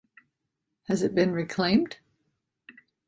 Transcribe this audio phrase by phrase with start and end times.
[0.87, 1.97] Has it been reclaimed?